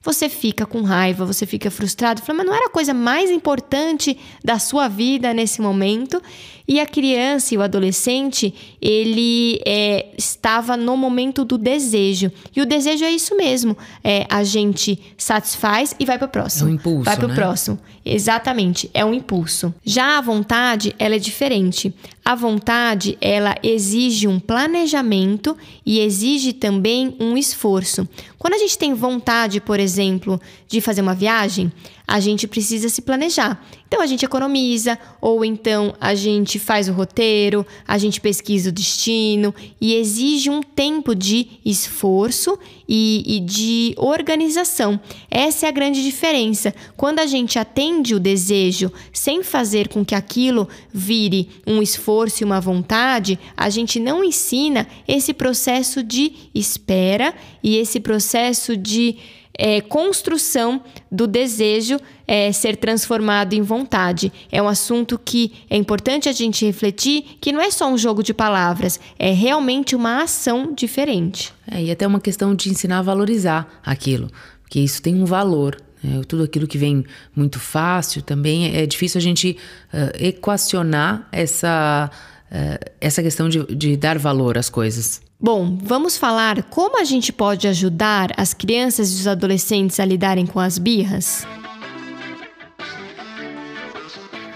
você 0.04 0.28
fica 0.28 0.66
com 0.66 0.82
raiva, 0.82 1.24
você 1.24 1.46
fica 1.46 1.70
frustrado, 1.70 2.20
fala, 2.20 2.38
mas 2.38 2.46
não 2.46 2.54
era 2.54 2.66
a 2.66 2.70
coisa 2.70 2.92
mais 2.92 3.30
importante 3.30 4.18
da 4.44 4.58
sua 4.58 4.86
vida 4.86 5.32
nesse 5.32 5.62
momento. 5.62 6.22
E 6.66 6.80
a 6.80 6.86
criança 6.86 7.54
e 7.54 7.58
o 7.58 7.62
adolescente, 7.62 8.54
ele 8.80 9.60
é, 9.66 10.06
estava 10.16 10.76
no 10.76 10.96
momento 10.96 11.44
do 11.44 11.58
desejo. 11.58 12.32
E 12.56 12.62
o 12.62 12.66
desejo 12.66 13.04
é 13.04 13.10
isso 13.10 13.36
mesmo. 13.36 13.76
É, 14.02 14.26
a 14.30 14.42
gente 14.42 14.98
satisfaz 15.18 15.94
e 15.98 16.06
vai 16.06 16.16
para 16.16 16.26
o 16.26 16.30
próximo. 16.30 16.68
É 16.68 16.72
um 16.72 16.74
impulso, 16.74 17.04
Vai 17.04 17.16
para 17.16 17.26
o 17.26 17.28
né? 17.28 17.34
próximo. 17.34 17.78
Exatamente, 18.04 18.90
é 18.92 19.04
um 19.04 19.14
impulso. 19.14 19.74
Já 19.82 20.18
a 20.18 20.20
vontade, 20.20 20.94
ela 20.98 21.14
é 21.14 21.18
diferente. 21.18 21.94
A 22.24 22.34
vontade, 22.34 23.16
ela 23.20 23.54
exige 23.62 24.26
um 24.26 24.38
planejamento 24.38 25.56
e 25.84 26.00
exige 26.00 26.52
também 26.52 27.14
um 27.20 27.36
esforço. 27.36 28.06
Quando 28.38 28.54
a 28.54 28.58
gente 28.58 28.76
tem 28.76 28.92
vontade, 28.94 29.60
por 29.60 29.80
exemplo, 29.80 30.40
de 30.68 30.80
fazer 30.80 31.00
uma 31.00 31.14
viagem, 31.14 31.72
a 32.06 32.20
gente 32.20 32.46
precisa 32.46 32.88
se 32.88 33.00
planejar. 33.00 33.64
Então 33.86 34.02
a 34.02 34.06
gente 34.06 34.24
economiza, 34.24 34.98
ou 35.20 35.44
então 35.44 35.94
a 36.00 36.14
gente 36.14 36.58
faz 36.58 36.88
o 36.88 36.92
roteiro, 36.92 37.66
a 37.86 37.96
gente 37.96 38.20
pesquisa 38.20 38.68
o 38.68 38.72
destino 38.72 39.54
e 39.80 39.94
exige 39.94 40.50
um 40.50 40.62
tempo 40.62 41.14
de 41.14 41.48
esforço 41.64 42.58
e, 42.88 43.22
e 43.26 43.40
de 43.40 43.94
organização. 43.96 45.00
Essa 45.30 45.66
é 45.66 45.68
a 45.68 45.72
grande 45.72 46.02
diferença. 46.02 46.74
Quando 46.96 47.20
a 47.20 47.26
gente 47.26 47.58
atende 47.58 48.14
o 48.14 48.20
desejo 48.20 48.92
sem 49.12 49.42
fazer 49.42 49.88
com 49.88 50.04
que 50.04 50.14
aquilo 50.14 50.68
vire 50.92 51.48
um 51.66 51.80
esforço 51.80 52.42
e 52.42 52.44
uma 52.44 52.60
vontade, 52.60 53.38
a 53.56 53.70
gente 53.70 53.98
não 53.98 54.22
ensina 54.22 54.86
esse 55.08 55.32
processo 55.32 56.02
de 56.02 56.32
espera 56.54 57.34
e 57.62 57.76
esse 57.76 57.98
processo 58.00 58.76
de 58.76 59.16
é, 59.58 59.80
construção 59.80 60.82
do 61.10 61.26
desejo 61.26 61.98
é, 62.26 62.50
ser 62.52 62.76
transformado 62.76 63.52
em 63.52 63.62
vontade. 63.62 64.32
É 64.50 64.60
um 64.62 64.68
assunto 64.68 65.18
que 65.22 65.52
é 65.70 65.76
importante 65.76 66.28
a 66.28 66.32
gente 66.32 66.64
refletir 66.64 67.36
que 67.40 67.52
não 67.52 67.60
é 67.60 67.70
só 67.70 67.88
um 67.88 67.96
jogo 67.96 68.22
de 68.22 68.34
palavras, 68.34 68.98
é 69.18 69.32
realmente 69.32 69.94
uma 69.94 70.22
ação 70.22 70.72
diferente. 70.74 71.52
É, 71.70 71.82
e 71.82 71.90
até 71.90 72.06
uma 72.06 72.20
questão 72.20 72.54
de 72.54 72.70
ensinar 72.70 72.98
a 72.98 73.02
valorizar 73.02 73.80
aquilo, 73.84 74.30
porque 74.62 74.80
isso 74.80 75.00
tem 75.00 75.14
um 75.14 75.24
valor. 75.24 75.76
É, 76.04 76.22
tudo 76.26 76.42
aquilo 76.42 76.66
que 76.66 76.76
vem 76.76 77.04
muito 77.34 77.58
fácil 77.58 78.20
também 78.20 78.76
é 78.76 78.84
difícil 78.84 79.18
a 79.18 79.22
gente 79.22 79.56
uh, 79.90 80.22
equacionar 80.22 81.26
essa, 81.32 82.10
uh, 82.54 82.92
essa 83.00 83.22
questão 83.22 83.48
de, 83.48 83.64
de 83.74 83.96
dar 83.96 84.16
valor 84.18 84.56
às 84.56 84.70
coisas. 84.70 85.20
Bom, 85.40 85.76
vamos 85.82 86.16
falar 86.16 86.62
como 86.64 87.00
a 87.00 87.04
gente 87.04 87.32
pode 87.32 87.66
ajudar 87.66 88.32
as 88.36 88.54
crianças 88.54 89.10
e 89.10 89.14
os 89.16 89.26
adolescentes 89.26 89.98
a 89.98 90.04
lidarem 90.04 90.46
com 90.46 90.60
as 90.60 90.78
birras? 90.78 91.46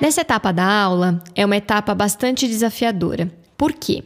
Nessa 0.01 0.21
etapa 0.21 0.53
da 0.53 0.65
aula, 0.65 1.21
é 1.35 1.45
uma 1.45 1.57
etapa 1.57 1.93
bastante 1.95 2.47
desafiadora. 2.47 3.31
Por 3.57 3.73
quê? 3.73 4.05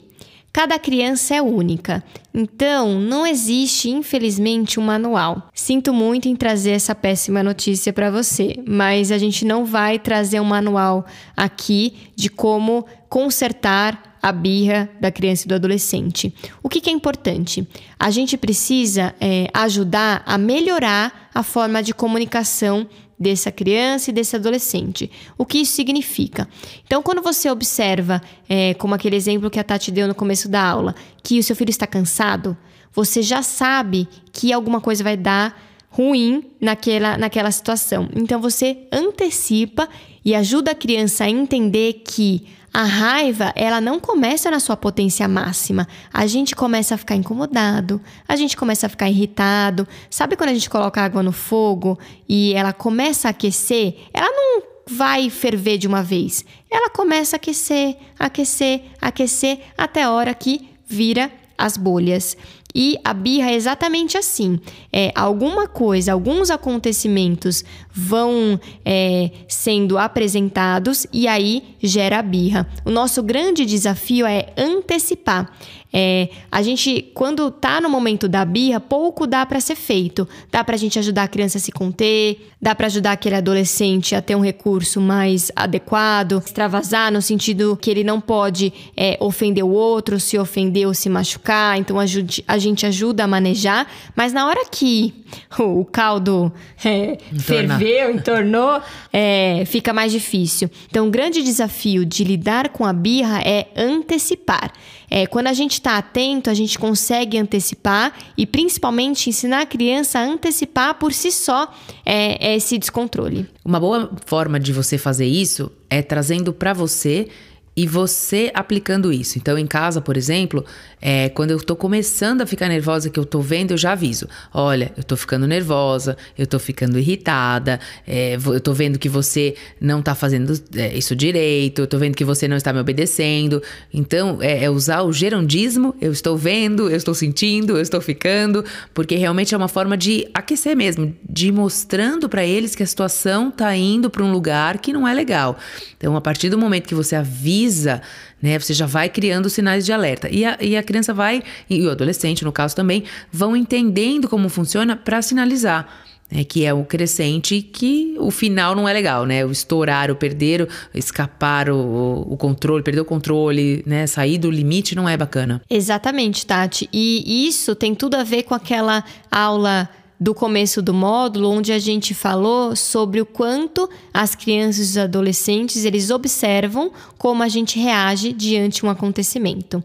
Cada 0.52 0.78
criança 0.78 1.34
é 1.34 1.40
única, 1.40 2.04
então 2.34 3.00
não 3.00 3.26
existe, 3.26 3.88
infelizmente, 3.88 4.78
um 4.78 4.82
manual. 4.82 5.48
Sinto 5.54 5.94
muito 5.94 6.28
em 6.28 6.36
trazer 6.36 6.72
essa 6.72 6.94
péssima 6.94 7.42
notícia 7.42 7.90
para 7.90 8.10
você, 8.10 8.62
mas 8.68 9.10
a 9.10 9.16
gente 9.16 9.46
não 9.46 9.64
vai 9.64 9.98
trazer 9.98 10.40
um 10.40 10.44
manual 10.44 11.06
aqui 11.34 11.94
de 12.14 12.28
como 12.28 12.84
consertar 13.08 14.18
a 14.22 14.30
birra 14.30 14.90
da 15.00 15.10
criança 15.10 15.46
e 15.46 15.48
do 15.48 15.54
adolescente. 15.54 16.34
O 16.62 16.68
que, 16.68 16.82
que 16.82 16.90
é 16.90 16.92
importante? 16.92 17.66
A 17.98 18.10
gente 18.10 18.36
precisa 18.36 19.14
é, 19.18 19.48
ajudar 19.54 20.22
a 20.26 20.36
melhorar 20.36 21.30
a 21.34 21.42
forma 21.42 21.82
de 21.82 21.94
comunicação 21.94 22.86
dessa 23.22 23.50
criança 23.50 24.10
e 24.10 24.12
desse 24.12 24.36
adolescente. 24.36 25.10
O 25.38 25.46
que 25.46 25.58
isso 25.58 25.72
significa? 25.72 26.48
Então, 26.84 27.02
quando 27.02 27.22
você 27.22 27.48
observa, 27.50 28.20
é, 28.48 28.74
como 28.74 28.94
aquele 28.94 29.16
exemplo 29.16 29.48
que 29.48 29.60
a 29.60 29.64
Tati 29.64 29.90
deu 29.90 30.08
no 30.08 30.14
começo 30.14 30.48
da 30.48 30.62
aula, 30.62 30.94
que 31.22 31.38
o 31.38 31.42
seu 31.42 31.56
filho 31.56 31.70
está 31.70 31.86
cansado, 31.86 32.56
você 32.92 33.22
já 33.22 33.42
sabe 33.42 34.08
que 34.32 34.52
alguma 34.52 34.80
coisa 34.80 35.02
vai 35.02 35.16
dar 35.16 35.58
ruim 35.88 36.44
naquela, 36.60 37.16
naquela 37.16 37.50
situação. 37.50 38.08
Então, 38.14 38.40
você 38.40 38.78
antecipa 38.90 39.88
e 40.24 40.34
ajuda 40.34 40.72
a 40.72 40.74
criança 40.74 41.24
a 41.24 41.30
entender 41.30 42.02
que 42.04 42.46
a 42.74 42.84
raiva, 42.84 43.52
ela 43.54 43.80
não 43.80 44.00
começa 44.00 44.50
na 44.50 44.58
sua 44.58 44.76
potência 44.76 45.28
máxima. 45.28 45.86
A 46.12 46.26
gente 46.26 46.56
começa 46.56 46.94
a 46.94 46.98
ficar 46.98 47.14
incomodado, 47.14 48.00
a 48.26 48.34
gente 48.34 48.56
começa 48.56 48.86
a 48.86 48.88
ficar 48.88 49.10
irritado. 49.10 49.86
Sabe 50.08 50.36
quando 50.36 50.50
a 50.50 50.54
gente 50.54 50.70
coloca 50.70 51.02
água 51.02 51.22
no 51.22 51.32
fogo 51.32 51.98
e 52.26 52.54
ela 52.54 52.72
começa 52.72 53.28
a 53.28 53.30
aquecer? 53.30 53.96
Ela 54.14 54.30
não 54.30 54.62
vai 54.88 55.28
ferver 55.28 55.76
de 55.76 55.86
uma 55.86 56.02
vez. 56.02 56.44
Ela 56.70 56.88
começa 56.88 57.36
a 57.36 57.38
aquecer, 57.38 57.96
aquecer, 58.18 58.82
aquecer 59.00 59.60
até 59.76 60.02
a 60.02 60.10
hora 60.10 60.32
que 60.34 60.70
vira 60.86 61.30
as 61.58 61.76
bolhas. 61.76 62.36
E 62.74 62.98
a 63.04 63.12
birra 63.12 63.50
é 63.50 63.54
exatamente 63.54 64.16
assim. 64.16 64.58
É, 64.92 65.12
alguma 65.14 65.66
coisa, 65.66 66.12
alguns 66.12 66.50
acontecimentos 66.50 67.64
vão 67.90 68.58
é, 68.84 69.30
sendo 69.48 69.98
apresentados 69.98 71.06
e 71.12 71.28
aí 71.28 71.62
gera 71.82 72.18
a 72.18 72.22
birra. 72.22 72.68
O 72.84 72.90
nosso 72.90 73.22
grande 73.22 73.64
desafio 73.66 74.26
é 74.26 74.52
antecipar. 74.56 75.50
É, 75.92 76.28
a 76.50 76.62
gente, 76.62 77.10
quando 77.14 77.50
tá 77.50 77.80
no 77.80 77.88
momento 77.90 78.26
da 78.26 78.44
birra, 78.44 78.80
pouco 78.80 79.26
dá 79.26 79.44
para 79.44 79.60
ser 79.60 79.76
feito. 79.76 80.26
Dá 80.50 80.64
pra 80.64 80.76
gente 80.76 80.98
ajudar 80.98 81.24
a 81.24 81.28
criança 81.28 81.58
a 81.58 81.60
se 81.60 81.70
conter, 81.70 82.50
dá 82.60 82.74
para 82.74 82.86
ajudar 82.86 83.12
aquele 83.12 83.36
adolescente 83.36 84.14
a 84.14 84.22
ter 84.22 84.34
um 84.34 84.40
recurso 84.40 85.00
mais 85.00 85.52
adequado, 85.54 86.38
extravasar 86.38 87.12
no 87.12 87.20
sentido 87.20 87.76
que 87.76 87.90
ele 87.90 88.04
não 88.04 88.20
pode 88.20 88.72
é, 88.96 89.18
ofender 89.20 89.64
o 89.64 89.70
outro, 89.70 90.18
se 90.18 90.38
ofender 90.38 90.86
ou 90.86 90.94
se 90.94 91.08
machucar. 91.08 91.78
Então 91.78 91.98
a, 91.98 92.04
a 92.48 92.58
gente 92.58 92.86
ajuda 92.86 93.24
a 93.24 93.26
manejar, 93.26 93.86
mas 94.16 94.32
na 94.32 94.46
hora 94.46 94.64
que 94.70 95.22
o 95.58 95.84
caldo 95.84 96.52
é, 96.84 97.18
ferveu, 97.38 98.10
entornou, 98.10 98.80
é, 99.12 99.64
fica 99.66 99.92
mais 99.92 100.12
difícil. 100.12 100.70
Então, 100.88 101.08
o 101.08 101.10
grande 101.10 101.42
desafio 101.42 102.04
de 102.04 102.24
lidar 102.24 102.68
com 102.70 102.84
a 102.84 102.92
birra 102.92 103.40
é 103.42 103.68
antecipar. 103.76 104.72
É, 105.14 105.26
quando 105.26 105.48
a 105.48 105.52
gente 105.52 105.72
está 105.72 105.98
atento, 105.98 106.48
a 106.48 106.54
gente 106.54 106.78
consegue 106.78 107.36
antecipar 107.36 108.14
e 108.34 108.46
principalmente 108.46 109.28
ensinar 109.28 109.60
a 109.60 109.66
criança 109.66 110.18
a 110.18 110.22
antecipar 110.22 110.94
por 110.94 111.12
si 111.12 111.30
só 111.30 111.70
é, 112.02 112.56
esse 112.56 112.78
descontrole. 112.78 113.46
Uma 113.62 113.78
boa 113.78 114.10
forma 114.24 114.58
de 114.58 114.72
você 114.72 114.96
fazer 114.96 115.26
isso 115.26 115.70
é 115.90 116.00
trazendo 116.00 116.50
para 116.50 116.72
você 116.72 117.28
e 117.74 117.86
você 117.86 118.50
aplicando 118.54 119.12
isso. 119.12 119.38
Então, 119.38 119.56
em 119.56 119.66
casa, 119.66 120.00
por 120.00 120.16
exemplo, 120.16 120.64
é, 121.00 121.30
quando 121.30 121.52
eu 121.52 121.58
tô 121.58 121.74
começando 121.74 122.42
a 122.42 122.46
ficar 122.46 122.68
nervosa, 122.68 123.08
que 123.08 123.18
eu 123.18 123.24
tô 123.24 123.40
vendo, 123.40 123.70
eu 123.70 123.78
já 123.78 123.92
aviso. 123.92 124.28
Olha, 124.52 124.92
eu 124.96 125.02
tô 125.02 125.16
ficando 125.16 125.46
nervosa, 125.46 126.16
eu 126.36 126.46
tô 126.46 126.58
ficando 126.58 126.98
irritada, 126.98 127.80
é, 128.06 128.34
eu 128.34 128.60
tô 128.60 128.74
vendo 128.74 128.98
que 128.98 129.08
você 129.08 129.54
não 129.80 130.02
tá 130.02 130.14
fazendo 130.14 130.52
é, 130.76 130.96
isso 130.96 131.16
direito, 131.16 131.80
eu 131.80 131.86
tô 131.86 131.98
vendo 131.98 132.14
que 132.14 132.24
você 132.24 132.46
não 132.46 132.56
está 132.56 132.72
me 132.72 132.78
obedecendo. 132.78 133.62
Então, 133.92 134.38
é, 134.42 134.64
é 134.64 134.70
usar 134.70 135.02
o 135.02 135.12
gerundismo, 135.12 135.94
eu 136.00 136.12
estou 136.12 136.36
vendo, 136.36 136.90
eu 136.90 136.96
estou 136.96 137.14
sentindo, 137.14 137.76
eu 137.76 137.82
estou 137.82 138.02
ficando, 138.02 138.62
porque 138.92 139.16
realmente 139.16 139.54
é 139.54 139.56
uma 139.56 139.68
forma 139.68 139.96
de 139.96 140.28
aquecer 140.34 140.76
mesmo, 140.76 141.16
de 141.28 141.48
ir 141.48 141.52
mostrando 141.52 142.28
para 142.28 142.44
eles 142.44 142.74
que 142.74 142.82
a 142.82 142.86
situação 142.86 143.50
tá 143.50 143.74
indo 143.74 144.10
para 144.10 144.22
um 144.22 144.30
lugar 144.30 144.78
que 144.78 144.92
não 144.92 145.08
é 145.08 145.14
legal. 145.14 145.58
Então, 145.96 146.14
a 146.16 146.20
partir 146.20 146.50
do 146.50 146.58
momento 146.58 146.86
que 146.86 146.94
você 146.94 147.16
avisa 147.16 147.61
avisa, 147.62 148.02
né? 148.40 148.58
Você 148.58 148.74
já 148.74 148.86
vai 148.86 149.08
criando 149.08 149.48
sinais 149.48 149.84
de 149.84 149.92
alerta. 149.92 150.28
E 150.30 150.44
a, 150.44 150.58
e 150.60 150.76
a 150.76 150.82
criança 150.82 151.14
vai, 151.14 151.42
e 151.68 151.86
o 151.86 151.90
adolescente, 151.90 152.44
no 152.44 152.52
caso 152.52 152.74
também, 152.74 153.04
vão 153.30 153.56
entendendo 153.56 154.28
como 154.28 154.48
funciona 154.48 154.96
para 154.96 155.22
sinalizar. 155.22 155.88
Né, 156.30 156.44
que 156.44 156.64
é 156.64 156.72
o 156.72 156.82
crescente, 156.82 157.60
que 157.60 158.16
o 158.18 158.30
final 158.30 158.74
não 158.74 158.88
é 158.88 158.92
legal, 158.94 159.26
né? 159.26 159.44
O 159.44 159.50
estourar, 159.50 160.10
o 160.10 160.16
perder, 160.16 160.62
o 160.62 160.68
escapar 160.94 161.68
o, 161.68 162.26
o 162.26 162.38
controle, 162.38 162.82
perder 162.82 163.02
o 163.02 163.04
controle, 163.04 163.82
né? 163.84 164.06
Sair 164.06 164.38
do 164.38 164.50
limite 164.50 164.94
não 164.94 165.06
é 165.06 165.14
bacana. 165.14 165.60
Exatamente, 165.68 166.46
Tati. 166.46 166.88
E 166.90 167.46
isso 167.46 167.74
tem 167.74 167.94
tudo 167.94 168.14
a 168.14 168.24
ver 168.24 168.44
com 168.44 168.54
aquela 168.54 169.04
aula 169.30 169.90
do 170.22 170.32
começo 170.32 170.80
do 170.80 170.94
módulo, 170.94 171.50
onde 171.50 171.72
a 171.72 171.80
gente 171.80 172.14
falou 172.14 172.76
sobre 172.76 173.20
o 173.20 173.26
quanto 173.26 173.90
as 174.14 174.36
crianças 174.36 174.86
e 174.86 174.90
os 174.90 174.96
adolescentes 174.96 175.84
eles 175.84 176.10
observam 176.10 176.92
como 177.18 177.42
a 177.42 177.48
gente 177.48 177.80
reage 177.80 178.32
diante 178.32 178.80
de 178.80 178.86
um 178.86 178.90
acontecimento. 178.90 179.82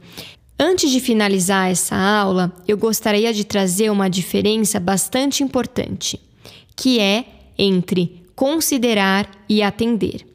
Antes 0.60 0.92
de 0.92 1.00
finalizar 1.00 1.72
essa 1.72 1.96
aula, 1.96 2.54
eu 2.68 2.78
gostaria 2.78 3.34
de 3.34 3.44
trazer 3.44 3.90
uma 3.90 4.08
diferença 4.08 4.80
bastante 4.80 5.42
importante, 5.44 6.20
que 6.76 7.00
é 7.00 7.26
entre 7.58 8.24
considerar 8.36 9.28
e 9.50 9.64
atender. 9.64 10.27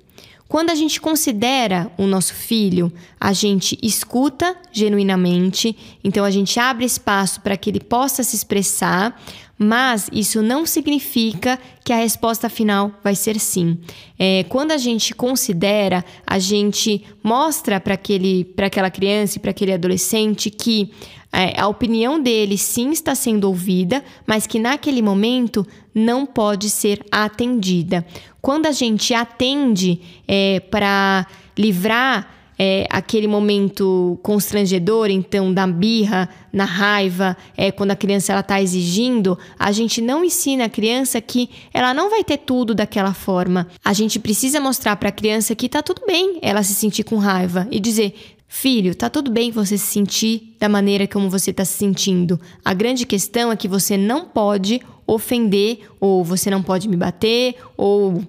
Quando 0.52 0.68
a 0.68 0.75
gente 0.75 1.00
considera 1.00 1.90
o 1.97 2.06
nosso 2.06 2.35
filho, 2.35 2.92
a 3.18 3.32
gente 3.32 3.78
escuta 3.82 4.54
genuinamente, 4.71 5.75
então 6.04 6.26
a 6.26 6.30
gente 6.30 6.61
abre 6.61 6.85
espaço 6.85 7.40
para 7.40 7.56
que 7.56 7.71
ele 7.71 7.80
possa 7.80 8.23
se 8.23 8.37
expressar, 8.37 9.18
mas 9.56 10.11
isso 10.12 10.42
não 10.42 10.66
significa 10.66 11.59
que 11.82 11.90
a 11.90 11.97
resposta 11.97 12.50
final 12.50 12.92
vai 13.02 13.14
ser 13.14 13.40
sim. 13.40 13.78
É, 14.18 14.44
quando 14.50 14.73
a 14.73 14.76
gente 14.76 15.14
considera, 15.14 16.04
a 16.26 16.38
gente 16.38 17.02
mostra 17.25 17.80
para 17.80 17.94
aquela 18.66 18.90
criança 18.90 19.38
e 19.38 19.40
para 19.40 19.52
aquele 19.52 19.73
adolescente 19.73 20.50
que 20.50 20.92
a 21.56 21.66
opinião 21.66 22.20
dele 22.20 22.58
sim 22.58 22.90
está 22.90 23.14
sendo 23.14 23.44
ouvida, 23.44 24.04
mas 24.26 24.46
que 24.46 24.58
naquele 24.58 25.00
momento 25.00 25.66
não 25.94 26.26
pode 26.26 26.68
ser 26.68 27.04
atendida. 27.10 28.04
Quando 28.40 28.66
a 28.66 28.72
gente 28.72 29.14
atende 29.14 30.00
é, 30.28 30.60
para 30.60 31.26
livrar 31.56 32.42
é, 32.58 32.86
aquele 32.90 33.26
momento 33.26 34.18
constrangedor, 34.22 35.10
então, 35.10 35.52
da 35.52 35.66
birra, 35.66 36.28
na 36.52 36.64
raiva, 36.64 37.36
é, 37.56 37.72
quando 37.72 37.92
a 37.92 37.96
criança 37.96 38.38
está 38.38 38.60
exigindo, 38.60 39.38
a 39.58 39.72
gente 39.72 40.00
não 40.00 40.24
ensina 40.24 40.66
a 40.66 40.68
criança 40.68 41.20
que 41.20 41.50
ela 41.72 41.94
não 41.94 42.10
vai 42.10 42.22
ter 42.22 42.38
tudo 42.38 42.74
daquela 42.74 43.14
forma. 43.14 43.66
A 43.84 43.92
gente 43.92 44.18
precisa 44.18 44.60
mostrar 44.60 44.96
para 44.96 45.08
a 45.08 45.12
criança 45.12 45.54
que 45.54 45.66
está 45.66 45.82
tudo 45.82 46.02
bem 46.06 46.38
ela 46.42 46.62
se 46.62 46.74
sentir 46.74 47.04
com 47.04 47.16
raiva 47.16 47.66
e 47.70 47.80
dizer: 47.80 48.14
Filho, 48.54 48.94
tá 48.94 49.09
tudo 49.09 49.30
bem 49.30 49.50
você 49.50 49.78
se 49.78 49.87
sentir 49.87 50.54
da 50.61 50.68
maneira 50.68 51.09
como 51.09 51.30
você 51.30 51.50
está 51.50 51.64
se 51.64 51.73
sentindo. 51.73 52.38
A 52.62 52.75
grande 52.75 53.06
questão 53.06 53.50
é 53.50 53.56
que 53.56 53.66
você 53.66 53.97
não 53.97 54.26
pode 54.26 54.82
ofender, 55.06 55.80
ou 55.99 56.23
você 56.23 56.50
não 56.50 56.62
pode 56.62 56.87
me 56.87 56.94
bater, 56.94 57.56
ou 57.78 58.23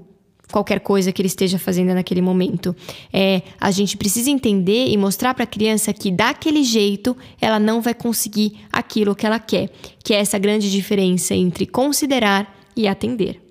qualquer 0.50 0.80
coisa 0.80 1.12
que 1.12 1.22
ele 1.22 1.28
esteja 1.28 1.60
fazendo 1.60 1.94
naquele 1.94 2.22
momento. 2.22 2.74
É, 3.12 3.42
a 3.60 3.70
gente 3.70 3.98
precisa 3.98 4.32
entender 4.32 4.88
e 4.88 4.96
mostrar 4.96 5.34
para 5.34 5.44
a 5.44 5.48
criança 5.48 5.92
que 5.92 6.10
daquele 6.10 6.64
jeito 6.64 7.16
ela 7.40 7.60
não 7.60 7.82
vai 7.82 7.94
conseguir 7.94 8.62
aquilo 8.72 9.14
que 9.14 9.26
ela 9.26 9.40
quer, 9.40 9.72
que 10.02 10.14
é 10.14 10.20
essa 10.20 10.40
grande 10.40 10.72
diferença 10.72 11.36
entre 11.36 11.66
considerar 11.66 12.64
e 12.78 12.88
atender. 12.88 13.42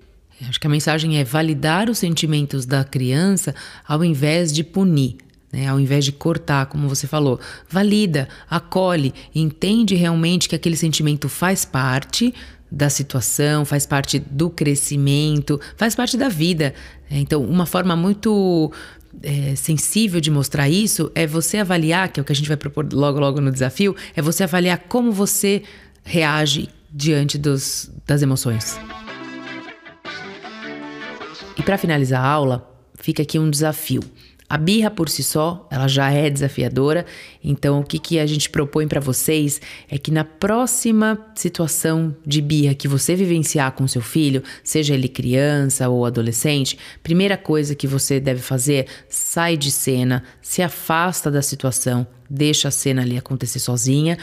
Acho 0.49 0.59
que 0.59 0.67
a 0.67 0.71
mensagem 0.71 1.19
é 1.19 1.23
validar 1.23 1.87
os 1.87 1.99
sentimentos 1.99 2.65
da 2.65 2.83
criança 2.83 3.53
ao 3.87 4.03
invés 4.03 4.51
de 4.51 4.63
punir. 4.63 5.17
Né, 5.53 5.67
ao 5.67 5.79
invés 5.79 6.03
de 6.03 6.11
cortar, 6.11 6.65
como 6.65 6.89
você 6.89 7.05
falou, 7.05 7.39
valida, 7.69 8.27
acolhe, 8.49 9.13
entende 9.35 9.93
realmente 9.93 10.49
que 10.49 10.55
aquele 10.55 10.75
sentimento 10.75 11.29
faz 11.29 11.63
parte 11.63 12.33
da 12.71 12.89
situação, 12.89 13.63
faz 13.63 13.85
parte 13.85 14.17
do 14.17 14.49
crescimento, 14.49 15.61
faz 15.77 15.93
parte 15.93 16.17
da 16.17 16.27
vida. 16.27 16.73
É, 17.07 17.19
então, 17.19 17.43
uma 17.43 17.67
forma 17.67 17.95
muito 17.95 18.71
é, 19.21 19.55
sensível 19.55 20.19
de 20.19 20.31
mostrar 20.31 20.67
isso 20.67 21.11
é 21.13 21.27
você 21.27 21.59
avaliar, 21.59 22.09
que 22.09 22.19
é 22.19 22.21
o 22.21 22.25
que 22.25 22.31
a 22.31 22.35
gente 22.35 22.47
vai 22.47 22.57
propor 22.57 22.91
logo, 22.91 23.19
logo 23.19 23.39
no 23.39 23.51
desafio, 23.51 23.95
é 24.15 24.23
você 24.23 24.43
avaliar 24.43 24.79
como 24.89 25.11
você 25.11 25.61
reage 26.03 26.67
diante 26.91 27.37
dos, 27.37 27.91
das 28.07 28.23
emoções. 28.23 28.79
E 31.55 31.61
para 31.61 31.77
finalizar 31.77 32.25
a 32.25 32.27
aula, 32.27 32.67
fica 32.99 33.21
aqui 33.21 33.37
um 33.37 33.51
desafio. 33.51 34.01
A 34.49 34.57
birra 34.57 34.91
por 34.91 35.09
si 35.09 35.23
só, 35.23 35.67
ela 35.71 35.87
já 35.87 36.11
é 36.11 36.29
desafiadora, 36.29 37.05
então 37.43 37.79
o 37.79 37.83
que, 37.83 37.97
que 37.97 38.19
a 38.19 38.25
gente 38.25 38.49
propõe 38.49 38.87
para 38.87 38.99
vocês 38.99 39.61
é 39.89 39.97
que 39.97 40.11
na 40.11 40.23
próxima 40.23 41.17
situação 41.35 42.15
de 42.25 42.41
birra 42.41 42.75
que 42.75 42.87
você 42.87 43.15
vivenciar 43.15 43.71
com 43.71 43.87
seu 43.87 44.01
filho, 44.01 44.43
seja 44.63 44.93
ele 44.93 45.07
criança 45.07 45.89
ou 45.89 46.05
adolescente, 46.05 46.77
primeira 47.01 47.37
coisa 47.37 47.73
que 47.73 47.87
você 47.87 48.19
deve 48.19 48.41
fazer, 48.41 48.87
sai 49.09 49.57
de 49.57 49.71
cena, 49.71 50.23
se 50.41 50.61
afasta 50.61 51.31
da 51.31 51.41
situação, 51.41 52.05
deixa 52.29 52.67
a 52.67 52.71
cena 52.71 53.01
ali 53.01 53.17
acontecer 53.17 53.59
sozinha, 53.59 54.17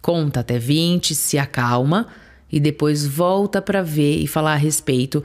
conta 0.00 0.40
até 0.40 0.58
20, 0.58 1.14
se 1.14 1.38
acalma 1.38 2.08
e 2.50 2.60
depois 2.60 3.06
volta 3.06 3.60
para 3.60 3.82
ver 3.82 4.18
e 4.18 4.26
falar 4.26 4.52
a 4.52 4.56
respeito 4.56 5.22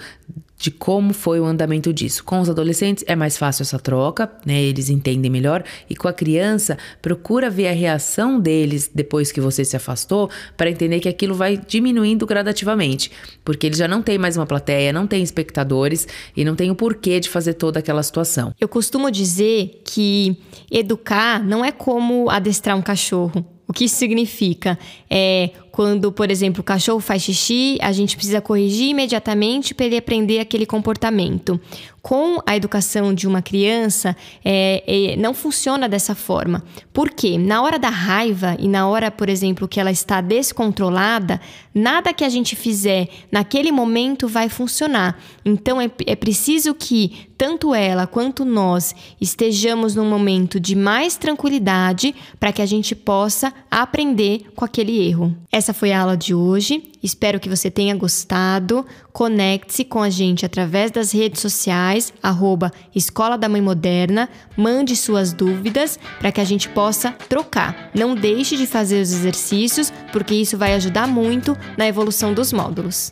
de 0.62 0.70
como 0.70 1.12
foi 1.12 1.39
o 1.39 1.46
andamento 1.46 1.91
disso. 1.91 2.24
Com 2.24 2.39
os 2.39 2.50
adolescentes 2.50 3.03
é 3.08 3.15
mais 3.15 3.36
fácil 3.36 3.63
essa 3.63 3.80
troca, 3.80 4.32
né? 4.46 4.62
Eles 4.62 4.89
entendem 4.89 5.32
melhor 5.32 5.63
e 5.89 5.96
com 5.96 6.08
a 6.08 6.13
criança 6.13 6.77
procura 7.01 7.50
ver 7.50 7.68
a 7.68 7.72
reação 7.72 8.39
deles 8.39 8.89
depois 8.94 9.32
que 9.32 9.41
você 9.41 9.65
se 9.65 9.75
afastou 9.75 10.30
para 10.56 10.70
entender 10.70 11.00
que 11.00 11.10
aquilo 11.10 11.34
vai 11.34 11.58
diminuindo 11.58 12.27
gradativamente, 12.27 13.12
porque 13.44 13.65
eles 13.65 13.80
já 13.80 13.88
não 13.88 14.03
têm 14.03 14.20
mais 14.20 14.38
uma 14.38 14.46
plateia, 14.46 14.94
não 14.94 15.08
tem 15.08 15.24
espectadores 15.24 16.08
e 16.38 16.46
não 16.46 16.56
tem 16.56 16.70
o 16.70 16.75
porquê 16.75 17.20
de 17.20 17.27
fazer 17.27 17.56
toda 17.56 17.80
aquela 17.80 18.03
situação. 18.03 18.53
Eu 18.60 18.68
costumo 18.68 19.10
dizer 19.10 19.82
que 19.84 20.38
educar 20.70 21.44
não 21.44 21.65
é 21.65 21.72
como 21.72 22.30
adestrar 22.30 22.77
um 22.77 22.84
cachorro. 22.84 23.44
O 23.68 23.74
que 23.74 23.86
isso 23.86 23.96
significa? 23.96 24.77
É 25.10 25.51
quando, 25.72 26.12
por 26.12 26.30
exemplo, 26.30 26.62
o 26.62 26.63
cachorro 26.63 27.00
faz 27.00 27.24
xixi, 27.24 27.78
a 27.82 27.92
gente 27.92 28.16
precisa 28.16 28.42
corrigir 28.42 28.90
imediatamente 28.90 29.74
para 29.74 29.86
ele 29.86 29.98
aprender 29.98 30.40
aquele 30.40 30.66
comportamento. 30.66 31.60
Com 32.01 32.40
a 32.48 32.56
educação 32.56 33.13
de 33.13 33.28
uma 33.28 33.44
criança, 33.44 34.18
é, 34.44 34.84
é, 34.88 35.16
não 35.18 35.36
funciona 35.36 35.88
dessa 35.88 36.16
forma. 36.16 36.63
Por 36.92 37.12
quê? 37.12 37.38
Na 37.38 37.62
hora 37.62 37.78
da 37.78 37.90
raiva 37.90 38.58
e 38.60 38.68
na 38.68 38.88
hora, 38.88 39.12
por 39.12 39.30
exemplo, 39.30 39.68
que 39.68 39.80
ela 39.80 39.92
está 39.92 40.20
descontrolada, 40.20 41.40
nada 41.74 42.12
que 42.12 42.24
a 42.24 42.30
gente 42.30 42.56
fizer 42.56 43.08
naquele 43.32 43.72
momento 43.72 44.28
vai 44.28 44.50
funcionar. 44.50 45.20
Então 45.46 45.80
é, 45.80 45.90
é 46.08 46.16
preciso 46.16 46.74
que 46.74 47.30
tanto 47.38 47.74
ela 47.74 48.06
quanto 48.06 48.46
nós 48.46 48.96
estejamos 49.20 49.96
num 49.96 50.08
momento 50.08 50.60
de 50.60 50.75
mais 50.75 51.16
tranquilidade 51.18 52.13
para 52.40 52.51
que 52.51 52.62
a 52.62 52.66
gente 52.66 52.96
possa 52.96 53.54
aprender 53.70 54.46
com 54.56 54.66
aquele 54.66 55.08
erro. 55.08 55.36
Essa 55.62 55.75
foi 55.75 55.91
a 55.91 56.01
aula 56.01 56.18
de 56.18 56.34
hoje. 56.34 56.82
Espero 57.03 57.39
que 57.39 57.48
você 57.48 57.70
tenha 57.70 57.96
gostado. 57.96 58.84
Conecte-se 59.13 59.86
com 59.86 60.01
a 60.01 60.10
gente 60.10 60.44
através 60.44 60.89
das 60.89 61.12
redes 61.12 61.39
sociais, 61.39 62.12
arroba 62.24 62.72
Escola 62.96 63.38
da 63.38 63.48
Mãe 63.48 63.62
Moderna. 63.62 64.27
Mande 64.58 64.96
suas 64.96 65.34
dúvidas 65.34 66.00
para 66.20 66.32
que 66.32 66.41
a 66.41 66.44
gente 66.44 66.68
possa 66.68 67.12
trocar. 67.30 67.91
Não 67.94 68.15
deixe 68.15 68.58
de 68.58 68.65
fazer 68.65 69.03
os 69.03 69.13
exercícios, 69.13 69.94
porque 70.12 70.34
isso 70.34 70.58
vai 70.58 70.74
ajudar 70.74 71.08
muito 71.08 71.56
na 71.77 71.88
evolução 71.88 72.34
dos 72.34 72.51
módulos. 72.51 73.10